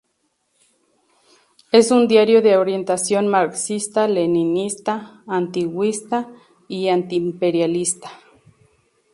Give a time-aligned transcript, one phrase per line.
[1.71, 6.27] Es un diario de orientación marxista-leninista, artiguista
[6.67, 8.09] y antiimperialista.